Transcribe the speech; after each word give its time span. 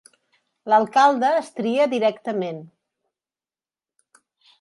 L'alcalde 0.71 1.29
es 1.41 1.51
tria 1.59 1.85
directament. 1.91 2.63